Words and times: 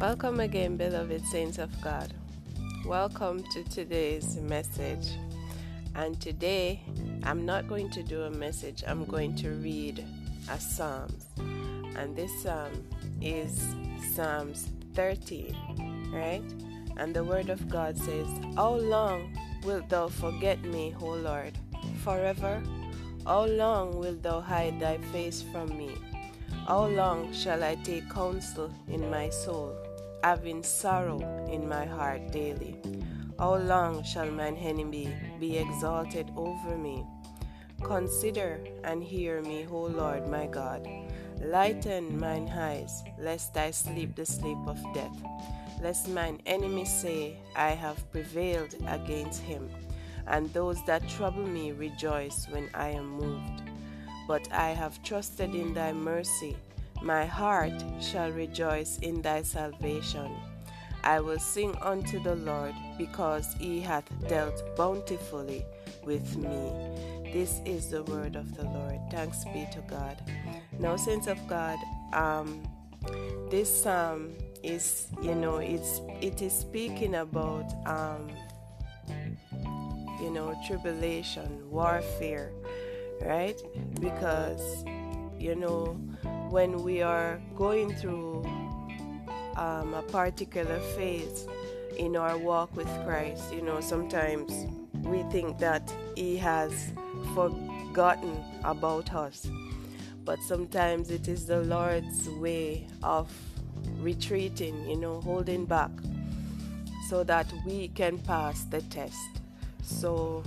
Welcome 0.00 0.40
again, 0.40 0.76
beloved 0.76 1.24
saints 1.26 1.56
of 1.56 1.70
God. 1.80 2.12
Welcome 2.84 3.42
to 3.54 3.64
today's 3.64 4.36
message. 4.36 5.08
And 5.94 6.20
today, 6.20 6.82
I'm 7.22 7.46
not 7.46 7.66
going 7.66 7.88
to 7.92 8.02
do 8.02 8.24
a 8.24 8.30
message, 8.30 8.84
I'm 8.86 9.06
going 9.06 9.34
to 9.36 9.52
read 9.52 10.04
a 10.50 10.60
psalm. 10.60 11.16
And 11.96 12.14
this 12.14 12.30
Psalm 12.42 12.86
is 13.22 13.74
Psalms 14.12 14.68
13, 14.92 16.10
right? 16.12 16.42
And 16.98 17.16
the 17.16 17.24
Word 17.24 17.48
of 17.48 17.66
God 17.70 17.96
says, 17.96 18.28
How 18.54 18.74
long 18.74 19.34
wilt 19.64 19.88
thou 19.88 20.08
forget 20.08 20.62
me, 20.62 20.94
O 21.00 21.06
Lord? 21.06 21.56
Forever? 22.04 22.62
How 23.24 23.46
long 23.46 23.98
wilt 23.98 24.22
thou 24.22 24.42
hide 24.42 24.78
thy 24.78 24.98
face 25.10 25.40
from 25.40 25.70
me? 25.70 25.94
How 26.66 26.86
long 26.86 27.32
shall 27.32 27.62
I 27.62 27.76
take 27.76 28.10
counsel 28.10 28.72
in 28.88 29.08
my 29.08 29.30
soul, 29.30 29.72
having 30.24 30.64
sorrow 30.64 31.20
in 31.46 31.68
my 31.68 31.84
heart 31.84 32.32
daily? 32.32 32.74
How 33.38 33.54
long 33.54 34.02
shall 34.02 34.28
mine 34.32 34.56
enemy 34.56 35.14
be 35.38 35.58
exalted 35.58 36.32
over 36.34 36.76
me? 36.76 37.06
Consider 37.84 38.58
and 38.82 39.00
hear 39.00 39.42
me, 39.42 39.68
O 39.70 39.82
Lord 39.82 40.26
my 40.28 40.48
God. 40.48 40.88
Lighten 41.40 42.18
mine 42.18 42.48
eyes, 42.48 43.04
lest 43.16 43.56
I 43.56 43.70
sleep 43.70 44.16
the 44.16 44.26
sleep 44.26 44.58
of 44.66 44.82
death, 44.92 45.22
lest 45.80 46.08
mine 46.08 46.40
enemies 46.46 46.92
say, 46.92 47.36
I 47.54 47.78
have 47.78 48.10
prevailed 48.10 48.74
against 48.88 49.40
him, 49.40 49.70
and 50.26 50.52
those 50.52 50.84
that 50.86 51.08
trouble 51.08 51.46
me 51.46 51.70
rejoice 51.70 52.48
when 52.50 52.68
I 52.74 52.88
am 52.88 53.06
moved 53.06 53.65
but 54.26 54.50
I 54.52 54.70
have 54.70 55.02
trusted 55.02 55.54
in 55.54 55.74
thy 55.74 55.92
mercy. 55.92 56.56
My 57.02 57.24
heart 57.26 57.72
shall 58.00 58.30
rejoice 58.30 58.98
in 58.98 59.22
thy 59.22 59.42
salvation. 59.42 60.34
I 61.04 61.20
will 61.20 61.38
sing 61.38 61.76
unto 61.82 62.20
the 62.20 62.34
Lord 62.34 62.74
because 62.98 63.54
he 63.60 63.80
hath 63.80 64.10
dealt 64.28 64.76
bountifully 64.76 65.64
with 66.04 66.36
me. 66.36 66.72
This 67.32 67.60
is 67.64 67.90
the 67.90 68.02
word 68.04 68.34
of 68.34 68.56
the 68.56 68.64
Lord. 68.64 68.98
Thanks 69.10 69.44
be 69.44 69.68
to 69.72 69.80
God. 69.88 70.16
Now, 70.78 70.96
saints 70.96 71.26
of 71.26 71.38
God, 71.46 71.78
um, 72.12 72.62
this 73.50 73.82
psalm 73.82 74.34
is, 74.62 75.06
you 75.22 75.34
know, 75.34 75.58
it's 75.58 76.00
it 76.20 76.42
is 76.42 76.52
speaking 76.52 77.16
about, 77.16 77.72
um, 77.86 78.28
you 80.20 80.30
know, 80.30 80.58
tribulation, 80.66 81.70
warfare 81.70 82.50
right? 83.20 83.60
Because, 84.00 84.84
you 85.38 85.54
know, 85.54 85.98
when 86.50 86.82
we 86.82 87.02
are 87.02 87.40
going 87.56 87.94
through 87.94 88.44
um, 89.56 89.94
a 89.94 90.02
particular 90.08 90.78
phase 90.96 91.46
in 91.96 92.16
our 92.16 92.36
walk 92.38 92.74
with 92.76 92.88
Christ, 93.04 93.52
you 93.52 93.62
know, 93.62 93.80
sometimes 93.80 94.66
we 95.04 95.22
think 95.24 95.58
that 95.58 95.92
He 96.14 96.36
has 96.36 96.92
forgotten 97.34 98.42
about 98.64 99.12
us. 99.14 99.48
But 100.24 100.42
sometimes 100.42 101.10
it 101.10 101.28
is 101.28 101.46
the 101.46 101.62
Lord's 101.62 102.28
way 102.28 102.88
of 103.02 103.30
retreating, 103.98 104.88
you 104.88 104.96
know, 104.96 105.20
holding 105.20 105.64
back 105.64 105.90
so 107.08 107.22
that 107.24 107.46
we 107.64 107.88
can 107.88 108.18
pass 108.18 108.64
the 108.64 108.82
test. 108.82 109.40
So 109.82 110.42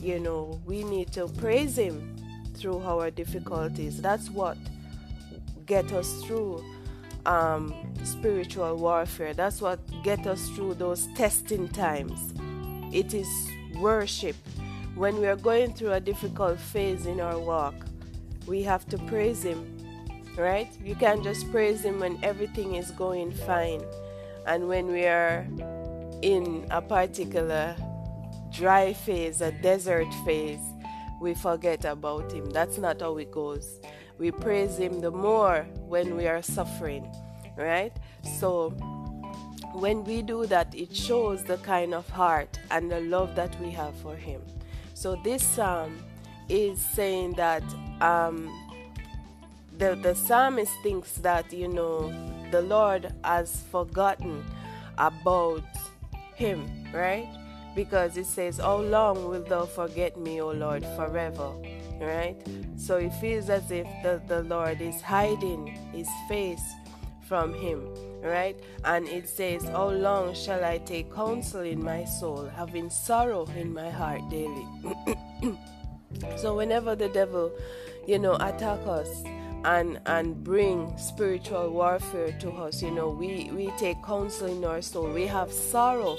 you 0.00 0.20
know, 0.20 0.60
we 0.66 0.84
need 0.84 1.12
to 1.12 1.28
praise 1.28 1.76
Him 1.76 2.16
through 2.54 2.82
our 2.82 3.10
difficulties. 3.10 4.00
That's 4.00 4.30
what 4.30 4.56
get 5.66 5.92
us 5.92 6.22
through 6.22 6.64
um, 7.26 7.74
spiritual 8.04 8.76
warfare. 8.76 9.34
That's 9.34 9.60
what 9.60 9.80
get 10.02 10.26
us 10.26 10.48
through 10.50 10.74
those 10.74 11.08
testing 11.14 11.68
times. 11.68 12.34
It 12.94 13.14
is 13.14 13.28
worship. 13.78 14.36
When 14.94 15.20
we 15.20 15.26
are 15.26 15.36
going 15.36 15.74
through 15.74 15.92
a 15.92 16.00
difficult 16.00 16.58
phase 16.58 17.04
in 17.06 17.20
our 17.20 17.38
walk, 17.38 17.74
we 18.46 18.62
have 18.62 18.86
to 18.88 18.98
praise 18.98 19.42
Him, 19.42 19.76
right? 20.38 20.68
You 20.82 20.94
can't 20.94 21.22
just 21.22 21.50
praise 21.50 21.84
Him 21.84 22.00
when 22.00 22.18
everything 22.22 22.76
is 22.76 22.90
going 22.92 23.32
fine. 23.32 23.82
And 24.46 24.68
when 24.68 24.86
we 24.86 25.04
are 25.04 25.46
in 26.22 26.66
a 26.70 26.80
particular 26.80 27.76
dry 28.56 28.92
phase, 28.92 29.40
a 29.40 29.52
desert 29.52 30.12
phase, 30.24 30.60
we 31.20 31.34
forget 31.34 31.84
about 31.84 32.32
Him. 32.32 32.50
That's 32.50 32.78
not 32.78 33.00
how 33.00 33.18
it 33.18 33.30
goes. 33.30 33.80
We 34.18 34.30
praise 34.30 34.78
Him 34.78 35.00
the 35.00 35.10
more 35.10 35.66
when 35.86 36.16
we 36.16 36.26
are 36.26 36.42
suffering, 36.42 37.10
right? 37.56 37.92
So, 38.38 38.70
when 39.72 40.04
we 40.04 40.22
do 40.22 40.46
that, 40.46 40.74
it 40.74 40.94
shows 40.96 41.44
the 41.44 41.58
kind 41.58 41.92
of 41.92 42.08
heart 42.08 42.58
and 42.70 42.90
the 42.90 43.00
love 43.00 43.34
that 43.34 43.60
we 43.60 43.70
have 43.72 43.94
for 43.96 44.16
Him. 44.16 44.40
So, 44.94 45.16
this 45.22 45.42
psalm 45.42 46.02
is 46.48 46.80
saying 46.80 47.34
that 47.34 47.62
um, 48.00 48.48
the, 49.76 49.94
the 49.96 50.14
psalmist 50.14 50.72
thinks 50.82 51.12
that, 51.18 51.52
you 51.52 51.68
know, 51.68 52.12
the 52.50 52.62
Lord 52.62 53.12
has 53.24 53.64
forgotten 53.70 54.44
about 54.96 55.64
him, 56.34 56.66
right? 56.92 57.28
Because 57.76 58.16
it 58.16 58.26
says, 58.26 58.56
How 58.56 58.78
long 58.78 59.28
wilt 59.28 59.48
thou 59.48 59.66
forget 59.66 60.16
me, 60.16 60.40
O 60.40 60.50
Lord, 60.50 60.84
forever? 60.96 61.52
Right? 62.00 62.36
So 62.76 62.96
it 62.96 63.12
feels 63.20 63.48
as 63.48 63.70
if 63.70 63.86
the, 64.02 64.20
the 64.26 64.42
Lord 64.42 64.80
is 64.80 65.00
hiding 65.00 65.66
his 65.92 66.08
face 66.28 66.64
from 67.28 67.54
him, 67.54 67.86
right? 68.22 68.58
And 68.84 69.06
it 69.08 69.28
says, 69.28 69.64
How 69.64 69.90
long 69.90 70.34
shall 70.34 70.64
I 70.64 70.78
take 70.78 71.14
counsel 71.14 71.60
in 71.60 71.84
my 71.84 72.04
soul, 72.04 72.48
having 72.56 72.90
sorrow 72.90 73.46
in 73.56 73.72
my 73.72 73.90
heart 73.90 74.22
daily? 74.30 74.66
so 76.36 76.56
whenever 76.56 76.96
the 76.96 77.08
devil, 77.10 77.52
you 78.06 78.18
know, 78.18 78.34
attack 78.36 78.80
us 78.86 79.22
and 79.64 80.00
and 80.06 80.44
bring 80.44 80.96
spiritual 80.96 81.70
warfare 81.70 82.32
to 82.40 82.50
us, 82.52 82.82
you 82.82 82.90
know, 82.90 83.10
we, 83.10 83.50
we 83.52 83.70
take 83.78 84.02
counsel 84.04 84.46
in 84.46 84.64
our 84.64 84.80
soul, 84.80 85.10
we 85.10 85.26
have 85.26 85.52
sorrow 85.52 86.16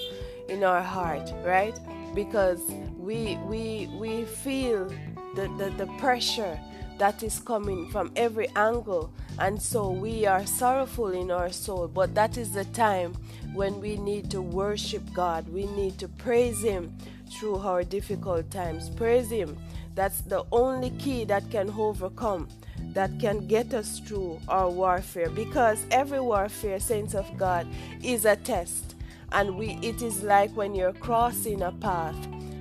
in 0.49 0.63
our 0.63 0.81
heart, 0.81 1.31
right? 1.43 1.77
Because 2.13 2.61
we 2.97 3.37
we 3.45 3.89
we 3.99 4.25
feel 4.25 4.89
the, 5.35 5.47
the, 5.57 5.69
the 5.77 5.87
pressure 5.97 6.59
that 6.97 7.21
is 7.21 7.39
coming 7.39 7.89
from 7.89 8.11
every 8.15 8.47
angle. 8.55 9.11
And 9.39 9.61
so 9.61 9.91
we 9.91 10.25
are 10.25 10.45
sorrowful 10.45 11.09
in 11.09 11.29
our 11.29 11.51
soul. 11.51 11.87
But 11.87 12.15
that 12.15 12.37
is 12.37 12.53
the 12.53 12.65
time 12.65 13.13
when 13.53 13.79
we 13.79 13.97
need 13.97 14.31
to 14.31 14.41
worship 14.41 15.03
God. 15.13 15.47
We 15.49 15.67
need 15.67 15.99
to 15.99 16.07
praise 16.07 16.61
him 16.63 16.97
through 17.31 17.57
our 17.57 17.83
difficult 17.83 18.49
times. 18.49 18.89
Praise 18.89 19.29
him. 19.29 19.57
That's 19.93 20.21
the 20.21 20.43
only 20.51 20.89
key 20.91 21.23
that 21.25 21.49
can 21.51 21.69
overcome 21.77 22.47
that 22.93 23.11
can 23.19 23.47
get 23.47 23.73
us 23.73 23.99
through 23.99 24.39
our 24.47 24.69
warfare. 24.69 25.29
Because 25.29 25.85
every 25.91 26.19
warfare 26.19 26.79
saints 26.79 27.13
of 27.13 27.25
God 27.37 27.67
is 28.03 28.25
a 28.25 28.35
test 28.35 28.86
and 29.31 29.57
we 29.57 29.77
it 29.81 30.01
is 30.01 30.23
like 30.23 30.55
when 30.55 30.73
you're 30.73 30.93
crossing 30.93 31.61
a 31.61 31.71
path 31.71 32.15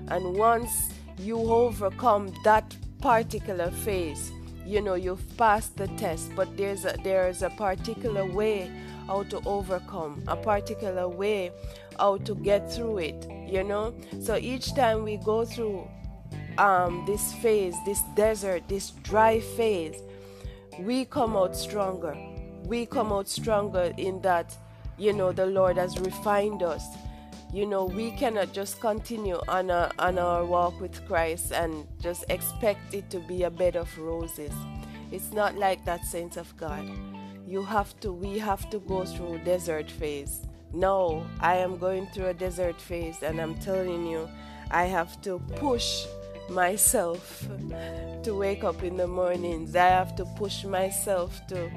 and 0.09 0.37
once 0.37 0.91
you 1.19 1.39
overcome 1.39 2.33
that 2.45 2.77
particular 3.01 3.71
phase 3.71 4.33
you 4.65 4.81
know 4.81 4.95
you've 4.95 5.37
passed 5.37 5.77
the 5.77 5.87
test. 5.97 6.31
But 6.35 6.57
there's 6.57 6.85
a 6.85 6.97
there's 7.05 7.43
a 7.43 7.51
particular 7.51 8.25
way 8.25 8.71
how 9.07 9.23
to 9.25 9.41
overcome 9.47 10.25
a 10.27 10.37
particular 10.37 11.09
way 11.09 11.53
how 11.99 12.17
to 12.19 12.35
get 12.35 12.73
through 12.73 12.99
it 12.99 13.27
you 13.47 13.63
know? 13.63 13.95
So 14.21 14.37
each 14.37 14.75
time 14.75 15.05
we 15.05 15.19
go 15.19 15.45
through 15.45 15.89
um, 16.59 17.05
this 17.07 17.33
phase 17.35 17.77
this 17.85 18.03
desert 18.17 18.69
this 18.69 18.91
dry 18.91 19.41
phase 19.41 20.03
we 20.79 21.05
come 21.07 21.37
out 21.37 21.57
stronger. 21.57 22.17
We 22.65 22.87
come 22.87 23.13
out 23.13 23.29
stronger 23.29 23.93
in 23.97 24.21
that 24.23 24.57
you 24.99 25.13
know 25.13 25.33
the 25.33 25.47
lord 25.47 25.77
has 25.77 25.99
refined 26.01 26.63
us. 26.63 26.87
You 27.53 27.65
know 27.65 27.85
we 27.85 28.11
cannot 28.11 28.53
just 28.53 28.81
continue 28.81 29.41
on, 29.49 29.71
a, 29.71 29.93
on 29.99 30.19
our 30.19 30.45
walk 30.45 30.81
with 30.81 31.07
christ 31.07 31.53
and 31.53 31.87
just 32.01 32.25
expect 32.29 32.93
it 32.93 33.09
to 33.11 33.21
be 33.21 33.45
a 33.45 33.51
bed 33.51 33.77
of 33.77 33.97
roses. 33.99 34.53
It's 35.13 35.33
not 35.33 35.57
like 35.57 35.85
that 35.85 36.05
saints 36.05 36.37
of 36.37 36.57
god. 36.57 36.89
You 37.47 37.63
have 37.63 37.99
to 38.01 38.13
we 38.13 38.39
have 38.39 38.69
to 38.71 38.79
go 38.81 39.05
through 39.05 39.39
desert 39.45 39.91
phase. 39.91 40.41
No 40.73 41.25
i 41.41 41.57
am 41.57 41.79
going 41.79 42.07
through 42.09 42.27
a 42.27 42.35
desert 42.35 42.81
phase 42.81 43.23
and 43.23 43.41
i'm 43.41 43.55
telling 43.55 44.07
you 44.07 44.29
i 44.71 44.85
have 44.85 45.23
to 45.23 45.39
push 45.57 46.05
myself 46.49 47.47
to 48.23 48.35
wake 48.35 48.65
up 48.65 48.83
in 48.83 48.97
the 48.97 49.07
mornings. 49.07 49.77
I 49.77 49.89
have 49.89 50.17
to 50.17 50.25
push 50.25 50.65
myself 50.65 51.41
to 51.49 51.71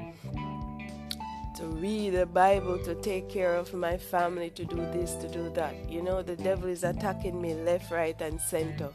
to 1.60 1.66
read 1.66 2.14
the 2.14 2.26
Bible, 2.26 2.78
to 2.84 2.94
take 2.96 3.28
care 3.28 3.54
of 3.54 3.72
my 3.74 3.96
family, 3.96 4.50
to 4.50 4.64
do 4.64 4.76
this, 4.76 5.14
to 5.16 5.28
do 5.28 5.50
that. 5.50 5.74
You 5.88 6.02
know, 6.02 6.22
the 6.22 6.36
devil 6.36 6.68
is 6.68 6.84
attacking 6.84 7.40
me 7.40 7.54
left, 7.54 7.90
right, 7.90 8.20
and 8.20 8.40
center. 8.40 8.88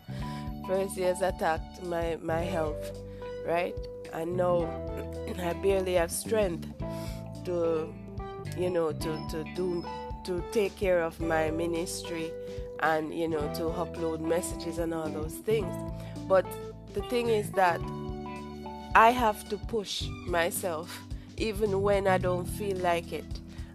First, 0.67 0.95
he 0.95 1.03
has 1.03 1.21
attacked 1.21 1.83
my, 1.83 2.17
my 2.21 2.41
health, 2.41 2.97
right? 3.45 3.75
And 4.13 4.35
now 4.35 4.65
I 5.39 5.53
barely 5.53 5.94
have 5.94 6.12
strength 6.12 6.67
to 7.45 7.94
you 8.57 8.69
know, 8.69 8.91
to, 8.91 9.27
to 9.29 9.44
do 9.56 9.85
to 10.23 10.44
take 10.51 10.75
care 10.75 11.03
of 11.03 11.19
my 11.19 11.51
ministry 11.51 12.31
and 12.79 13.13
you 13.13 13.27
know 13.27 13.53
to 13.53 13.63
upload 13.63 14.21
messages 14.21 14.79
and 14.79 14.94
all 14.94 15.09
those 15.09 15.35
things. 15.35 15.73
But 16.27 16.45
the 16.94 17.01
thing 17.03 17.29
is 17.29 17.51
that 17.51 17.79
I 18.95 19.11
have 19.11 19.47
to 19.50 19.57
push 19.57 20.07
myself 20.27 21.05
even 21.37 21.81
when 21.81 22.07
I 22.07 22.17
don't 22.17 22.45
feel 22.45 22.77
like 22.77 23.11
it. 23.13 23.25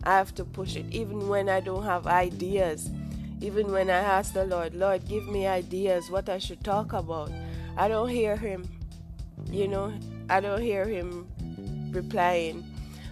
I 0.05 0.17
have 0.17 0.35
to 0.37 0.45
push 0.45 0.77
it 0.77 0.87
even 0.91 1.29
when 1.29 1.49
I 1.49 1.61
don't 1.61 1.85
have 1.85 2.07
ideas. 2.07 2.91
Even 3.41 3.71
when 3.73 3.91
I 3.91 3.99
ask 3.99 4.33
the 4.33 4.45
Lord, 4.45 4.75
Lord, 4.75 5.07
give 5.09 5.27
me 5.29 5.47
ideas 5.47 6.11
what 6.11 6.29
I 6.29 6.39
should 6.39 6.63
talk 6.63 6.93
about. 6.93 7.31
I 7.77 7.89
don't 7.89 8.09
hear 8.09 8.37
him. 8.37 8.69
You 9.51 9.69
know, 9.69 9.93
I 10.29 10.41
don't 10.41 10.61
hear 10.61 10.85
him 10.85 11.27
replying. 11.91 12.65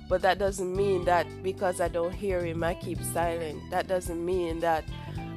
But 0.08 0.22
that 0.22 0.38
doesn't 0.38 0.74
mean 0.74 1.04
that 1.04 1.26
because 1.42 1.80
I 1.80 1.88
don't 1.88 2.14
hear 2.14 2.44
him, 2.44 2.64
I 2.64 2.74
keep 2.74 3.02
silent. 3.02 3.70
That 3.70 3.88
doesn't 3.88 4.24
mean 4.24 4.60
that 4.60 4.84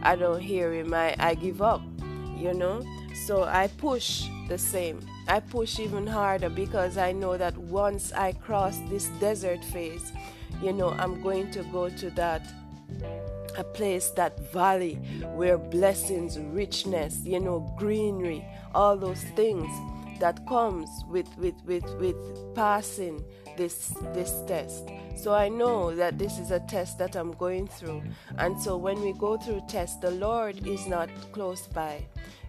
I 0.02 0.16
don't 0.16 0.40
hear 0.40 0.74
him, 0.74 0.94
I, 0.94 1.16
I 1.20 1.36
give 1.36 1.62
up, 1.62 1.82
you 2.38 2.54
know? 2.54 2.82
So 3.26 3.44
I 3.44 3.68
push 3.68 4.28
the 4.48 4.58
same. 4.58 5.02
I 5.28 5.40
push 5.40 5.80
even 5.80 6.08
harder 6.08 6.50
because 6.50 6.98
I 6.98 7.12
know 7.12 7.38
that 7.38 7.58
once 7.58 8.12
I 8.14 8.34
cross 8.34 8.78
this 8.90 9.08
desert 9.20 9.64
phase, 9.66 10.12
you 10.62 10.74
know, 10.74 10.90
I'm 10.90 11.22
going 11.22 11.52
to 11.52 11.64
go 11.64 11.90
to 11.90 12.10
that 12.12 12.42
a 13.58 13.64
place, 13.64 14.10
that 14.12 14.52
valley 14.54 14.96
where 15.36 15.58
blessings, 15.58 16.40
richness, 16.40 17.20
you 17.24 17.40
know, 17.40 17.60
greenery, 17.78 18.46
all 18.74 18.98
those 18.98 19.24
things 19.36 19.70
that 20.20 20.46
comes 20.48 20.90
with 21.10 21.28
with 21.38 21.56
with 21.66 21.84
with 22.00 22.16
passing 22.56 23.24
this 23.58 23.94
this 24.14 24.42
test. 24.48 24.88
So 25.16 25.34
i 25.34 25.50
know 25.50 25.94
that 25.96 26.18
this 26.18 26.40
is 26.40 26.52
a 26.52 26.60
test 26.60 26.98
that 27.00 27.16
i'm 27.16 27.32
going 27.34 27.68
through. 27.68 28.02
And 28.38 28.60
so 28.62 28.78
when 28.78 29.02
we 29.02 29.14
go 29.14 29.38
through 29.38 29.64
tests 29.68 29.98
the 29.98 30.12
lord 30.12 30.66
is 30.66 30.88
not 30.88 31.10
close 31.32 31.68
by 31.68 32.06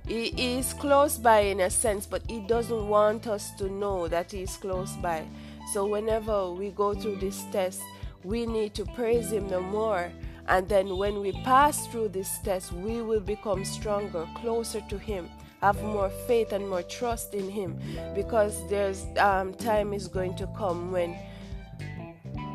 he 0.06 0.56
is 0.56 0.72
close 0.74 1.16
by 1.18 1.40
in 1.40 1.60
a 1.60 1.70
sense 1.70 2.06
but 2.06 2.22
he 2.28 2.40
doesn't 2.40 2.88
want 2.88 3.26
us 3.26 3.52
to 3.56 3.70
know 3.70 4.08
that 4.08 4.32
he 4.32 4.42
is 4.42 4.56
close 4.56 4.92
by. 4.96 5.24
So 5.72 5.86
whenever 5.86 6.50
we 6.50 6.70
go 6.70 6.94
through 6.94 7.16
this 7.16 7.44
test 7.52 7.80
we 8.24 8.46
need 8.46 8.74
to 8.74 8.84
praise 8.84 9.32
him 9.32 9.48
the 9.48 9.60
more. 9.60 10.12
And 10.48 10.68
then 10.68 10.96
when 10.96 11.20
we 11.20 11.32
pass 11.44 11.86
through 11.86 12.08
this 12.08 12.38
test 12.38 12.72
we 12.72 13.00
will 13.02 13.20
become 13.20 13.64
stronger 13.64 14.26
closer 14.36 14.80
to 14.88 14.98
him 14.98 15.30
have 15.62 15.80
more 15.80 16.10
faith 16.26 16.52
and 16.52 16.68
more 16.68 16.82
trust 16.82 17.34
in 17.34 17.48
Him. 17.48 17.78
Because 18.14 18.68
there's 18.68 19.06
um, 19.16 19.54
time 19.54 19.92
is 19.94 20.08
going 20.08 20.34
to 20.36 20.46
come 20.58 20.90
when 20.90 21.16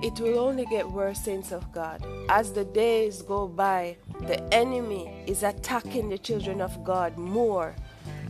it 0.03 0.19
will 0.19 0.37
only 0.39 0.65
get 0.65 0.87
worse, 0.89 1.19
saints 1.23 1.51
of 1.51 1.71
God. 1.71 2.05
As 2.29 2.51
the 2.51 2.65
days 2.65 3.21
go 3.21 3.47
by, 3.47 3.97
the 4.27 4.41
enemy 4.53 5.23
is 5.25 5.43
attacking 5.43 6.09
the 6.09 6.17
children 6.17 6.61
of 6.61 6.83
God 6.83 7.17
more 7.17 7.75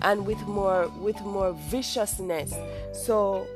and 0.02 0.26
with 0.26 0.42
more 0.48 0.88
with 1.00 1.20
more 1.22 1.54
viciousness. 1.70 2.54
So 2.94 3.48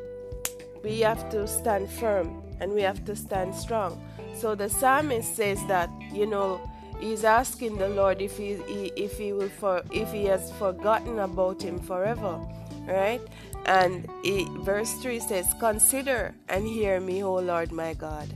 we 0.84 1.00
have 1.02 1.30
to 1.30 1.48
stand 1.48 1.90
firm 1.90 2.42
and 2.60 2.74
we 2.74 2.82
have 2.82 3.06
to 3.06 3.16
stand 3.16 3.56
strong. 3.56 4.02
So 4.36 4.56
the 4.56 4.70
psalmist 4.70 5.36
says 5.36 5.60
that, 5.68 5.90
you 6.12 6.26
know, 6.26 6.60
he's 7.00 7.24
asking 7.24 7.78
the 7.78 7.90
Lord 7.90 8.22
if 8.22 8.38
he, 8.38 8.56
he 8.68 8.92
if 8.96 9.18
he 9.18 9.34
will 9.34 9.50
for 9.50 9.84
if 9.92 10.12
he 10.12 10.26
has 10.26 10.52
forgotten 10.54 11.20
about 11.20 11.62
him 11.62 11.80
forever, 11.80 12.40
right? 12.88 13.22
And 13.66 14.10
he, 14.24 14.48
verse 14.62 14.94
three 15.02 15.20
says, 15.20 15.46
"Consider 15.60 16.34
and 16.50 16.66
hear 16.66 17.00
me, 17.00 17.24
O 17.24 17.36
Lord 17.36 17.72
my 17.72 17.94
God." 17.94 18.28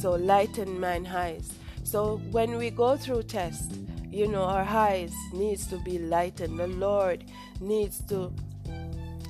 So 0.00 0.12
lighten 0.12 0.78
mine 0.78 1.06
eyes. 1.06 1.52
So 1.90 2.18
when 2.30 2.56
we 2.56 2.70
go 2.70 2.96
through 2.96 3.24
tests, 3.24 3.76
you 4.12 4.28
know 4.28 4.44
our 4.44 4.62
eyes 4.62 5.12
needs 5.32 5.66
to 5.66 5.76
be 5.78 5.98
lightened. 5.98 6.56
The 6.56 6.68
Lord 6.68 7.24
needs 7.60 8.00
to. 8.10 8.32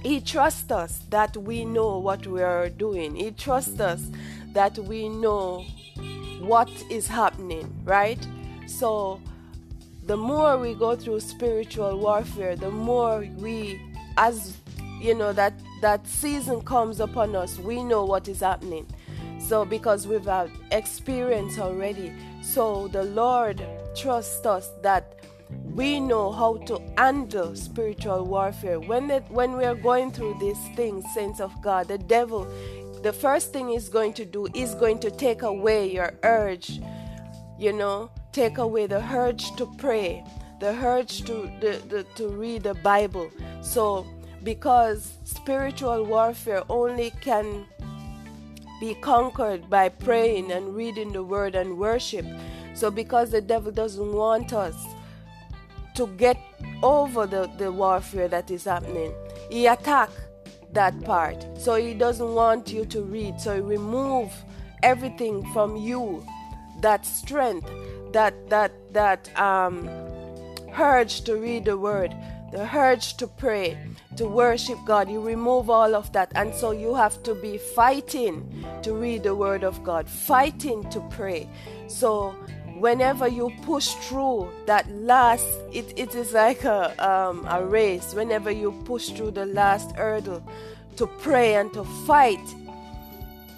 He 0.03 0.21
trusts 0.21 0.71
us 0.71 1.01
that 1.09 1.35
we 1.39 1.65
know 1.65 1.97
what 1.97 2.27
we 2.27 2.43
are 2.43 2.69
doing. 2.69 3.17
He 3.17 3.31
trusts 3.31 3.81
us 3.81 4.11
that 4.53 4.79
we 4.79 5.09
know 5.09 5.65
what 6.41 6.69
is 6.91 7.07
happening, 7.07 7.81
right? 7.83 8.23
So, 8.67 9.23
the 10.05 10.19
more 10.19 10.59
we 10.59 10.75
go 10.75 10.97
through 10.97 11.21
spiritual 11.21 11.99
warfare, 11.99 12.57
the 12.57 12.71
more 12.71 13.27
we, 13.39 13.81
as 14.19 14.55
you 15.01 15.15
know, 15.15 15.33
that 15.33 15.55
that 15.81 16.07
season 16.07 16.61
comes 16.61 17.01
upon 17.01 17.35
us, 17.35 17.59
we 17.59 17.83
know 17.83 18.05
what 18.05 18.29
is 18.29 18.41
happening. 18.41 18.87
So, 19.39 19.65
because 19.65 20.07
we've 20.07 20.27
had 20.27 20.51
experience 20.71 21.59
already, 21.59 22.13
so 22.43 22.89
the 22.89 23.05
Lord 23.05 23.63
trusts 23.95 24.45
us 24.47 24.71
that 24.83 25.17
we 25.75 26.01
know 26.01 26.33
how 26.33 26.57
to 26.59 26.81
handle 26.97 27.55
spiritual 27.55 28.25
warfare. 28.25 28.81
When 28.81 29.11
it, 29.11 29.25
when 29.31 29.57
we 29.57 29.65
are 29.65 29.75
going 29.75 30.13
through 30.13 30.39
these 30.41 30.59
things, 30.77 31.05
saints 31.15 31.41
of 31.41 31.53
God, 31.63 31.89
the 31.89 31.99
devil, 31.99 32.47
the 33.03 33.13
first 33.13 33.53
thing 33.53 33.69
he's 33.69 33.89
going 33.89 34.13
to 34.15 34.25
do 34.25 34.47
is 34.55 34.75
going 34.75 34.99
to 35.01 35.11
take 35.11 35.43
away 35.43 35.91
your 35.93 36.13
urge, 36.23 36.81
you 37.59 37.73
know, 37.73 38.11
take 38.33 38.59
away 38.59 38.87
the 38.87 39.03
urge 39.13 39.55
to 39.57 39.67
pray, 39.79 40.25
the 40.61 40.71
urge 40.85 41.23
to, 41.25 41.51
the, 41.61 41.81
the, 41.89 42.05
to 42.17 42.29
read 42.29 42.65
the 42.65 42.75
Bible. 42.75 43.31
So, 43.63 44.07
because 44.43 45.19
spiritual 45.25 46.05
warfare 46.05 46.63
only 46.69 47.11
can 47.21 47.67
be 48.81 48.95
conquered 48.95 49.69
by 49.69 49.89
praying 49.89 50.51
and 50.51 50.75
reading 50.75 51.13
the 51.13 51.23
word 51.23 51.55
and 51.55 51.79
worship. 51.79 52.27
So, 52.75 52.91
because 52.91 53.31
the 53.31 53.41
devil 53.41 53.71
doesn't 53.71 54.13
want 54.13 54.53
us 54.53 54.77
to 55.95 56.07
get 56.17 56.39
over 56.83 57.27
the, 57.27 57.51
the 57.59 57.71
warfare 57.71 58.29
that 58.29 58.51
is 58.51 58.65
happening, 58.65 59.13
he 59.51 59.67
attack 59.67 60.11
that 60.73 60.99
part. 61.05 61.45
So 61.59 61.75
he 61.75 61.95
doesn't 61.95 62.35
want 62.35 62.73
you 62.73 62.85
to 62.87 63.03
read. 63.03 63.41
So 63.41 63.55
he 63.55 63.61
remove 63.61 64.33
everything 64.83 65.45
from 65.53 65.77
you, 65.77 66.25
that 66.81 67.05
strength, 67.05 67.69
that 68.13 68.49
that 68.51 68.73
that 68.93 69.39
um, 69.39 69.89
urge 70.79 71.23
to 71.23 71.37
read 71.37 71.65
the 71.65 71.77
word, 71.77 72.15
the 72.53 72.69
urge 72.77 73.17
to 73.19 73.27
pray, 73.27 73.79
to 74.17 74.27
worship 74.27 74.79
God. 74.87 75.11
You 75.11 75.21
remove 75.21 75.71
all 75.71 75.95
of 75.95 76.13
that, 76.13 76.33
and 76.35 76.55
so 76.55 76.73
you 76.73 76.95
have 76.95 77.23
to 77.25 77.35
be 77.35 77.59
fighting 77.59 78.65
to 78.83 78.95
read 78.95 79.23
the 79.23 79.35
word 79.35 79.65
of 79.65 79.83
God, 79.83 80.09
fighting 80.09 80.89
to 80.91 81.01
pray. 81.11 81.49
So 81.89 82.35
whenever 82.81 83.29
you 83.29 83.53
push 83.63 83.93
through 84.09 84.51
that 84.65 84.91
last 84.91 85.47
it, 85.71 85.93
it 85.99 86.15
is 86.15 86.33
like 86.33 86.65
a, 86.65 86.97
um, 87.07 87.47
a 87.47 87.63
race 87.63 88.15
whenever 88.15 88.51
you 88.51 88.73
push 88.87 89.11
through 89.11 89.31
the 89.31 89.45
last 89.45 89.95
hurdle 89.97 90.43
to 90.97 91.07
pray 91.07 91.57
and 91.57 91.73
to 91.75 91.85
fight 92.07 92.41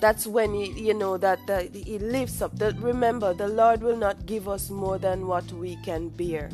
that's 0.00 0.26
when 0.26 0.52
he 0.52 0.72
you 0.72 0.92
know 0.92 1.16
that, 1.16 1.38
that 1.46 1.72
he 1.72 2.00
lifts 2.00 2.42
up 2.42 2.56
that 2.58 2.76
remember 2.78 3.32
the 3.32 3.46
lord 3.46 3.80
will 3.80 3.96
not 3.96 4.26
give 4.26 4.48
us 4.48 4.70
more 4.70 4.98
than 4.98 5.28
what 5.28 5.44
we 5.52 5.76
can 5.84 6.08
bear 6.08 6.50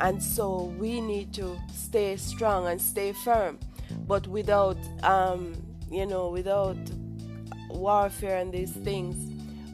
and 0.00 0.22
so 0.22 0.74
we 0.78 1.00
need 1.00 1.32
to 1.34 1.58
stay 1.72 2.16
strong 2.16 2.66
and 2.66 2.80
stay 2.80 3.12
firm. 3.12 3.58
But 4.06 4.26
without 4.26 4.78
um 5.02 5.54
you 5.90 6.06
know 6.06 6.28
without 6.28 6.78
warfare 7.68 8.38
and 8.38 8.52
these 8.52 8.72
things 8.72 9.16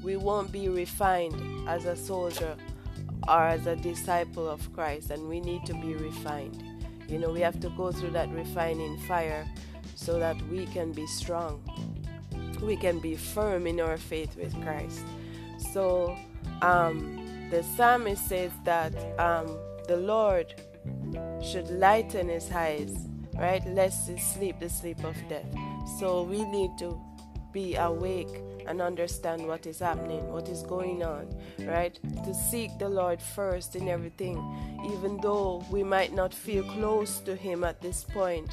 we 0.02 0.16
won't 0.16 0.52
be 0.52 0.68
refined 0.68 1.68
as 1.68 1.84
a 1.84 1.96
soldier 1.96 2.56
or 3.28 3.42
as 3.46 3.66
a 3.66 3.76
disciple 3.76 4.48
of 4.48 4.72
christ. 4.72 5.10
And 5.10 5.28
we 5.28 5.40
need 5.40 5.64
to 5.66 5.74
be 5.74 5.94
refined. 5.94 6.62
You 7.08 7.18
know 7.18 7.30
we 7.30 7.40
have 7.40 7.60
to 7.60 7.70
go 7.70 7.92
through 7.92 8.10
that 8.10 8.30
refining 8.30 8.98
fire 9.00 9.46
so 9.94 10.18
that 10.18 10.36
we 10.48 10.66
can 10.66 10.92
be 10.92 11.06
strong. 11.06 11.62
We 12.62 12.76
can 12.76 12.98
be 12.98 13.16
firm 13.16 13.66
in 13.66 13.80
our 13.80 13.96
faith 13.96 14.36
with 14.36 14.54
Christ. 14.62 15.02
So 15.72 16.16
um, 16.62 17.48
the 17.50 17.62
psalmist 17.62 18.28
says 18.28 18.50
that 18.64 18.92
um, 19.18 19.56
the 19.88 19.96
Lord 19.96 20.54
should 21.42 21.68
lighten 21.70 22.28
his 22.28 22.50
eyes, 22.50 22.94
right? 23.38 23.64
Lest 23.66 24.08
he 24.08 24.18
sleep 24.18 24.60
the 24.60 24.68
sleep 24.68 25.02
of 25.04 25.16
death. 25.28 25.46
So 25.98 26.22
we 26.22 26.44
need 26.44 26.70
to 26.78 27.00
be 27.52 27.76
awake 27.76 28.42
and 28.66 28.82
understand 28.82 29.46
what 29.46 29.66
is 29.66 29.78
happening, 29.78 30.26
what 30.32 30.48
is 30.48 30.62
going 30.62 31.02
on, 31.02 31.34
right? 31.60 31.98
To 32.24 32.34
seek 32.34 32.78
the 32.78 32.88
Lord 32.88 33.22
first 33.22 33.76
in 33.76 33.88
everything, 33.88 34.36
even 34.92 35.18
though 35.22 35.64
we 35.70 35.82
might 35.82 36.12
not 36.12 36.34
feel 36.34 36.64
close 36.64 37.20
to 37.20 37.36
Him 37.36 37.64
at 37.64 37.80
this 37.80 38.04
point. 38.04 38.50